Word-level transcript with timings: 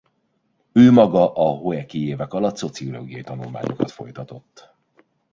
Ő 0.71 0.91
maga 0.91 1.33
a 1.33 1.47
hoeki 1.49 2.07
évek 2.07 2.33
alatt 2.33 2.57
szociológia-tanulmányokat 2.57 3.91
folytatott. 3.91 4.73